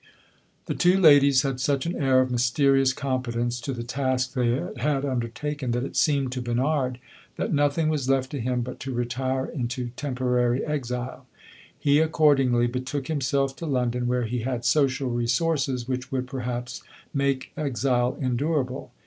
The 0.65 0.73
two 0.73 0.97
ladies 0.99 1.43
had 1.43 1.59
such 1.59 1.85
an 1.85 1.95
air 1.95 2.21
of 2.21 2.31
mysterious 2.31 2.91
competence 2.91 3.61
to 3.61 3.71
the 3.71 3.83
task 3.83 4.33
they 4.33 4.49
had 4.77 5.05
undertaken 5.05 5.69
that 5.73 5.83
it 5.83 5.95
seemed 5.95 6.31
to 6.31 6.41
Bernard 6.41 6.97
that 7.37 7.53
nothing 7.53 7.87
was 7.87 8.09
left 8.09 8.31
to 8.31 8.39
him 8.39 8.61
but 8.61 8.79
to 8.79 8.95
retire 8.95 9.45
into 9.45 9.89
temporary 9.89 10.65
exile. 10.65 11.27
He 11.77 11.99
accordingly 11.99 12.65
betook 12.65 13.09
himself 13.09 13.55
to 13.57 13.67
London, 13.67 14.07
where 14.07 14.25
he 14.25 14.39
had 14.39 14.65
social 14.65 15.11
resources 15.11 15.87
which 15.87 16.11
would, 16.11 16.25
perhaps, 16.25 16.81
make 17.13 17.51
exile 17.55 18.17
endurable. 18.19 18.91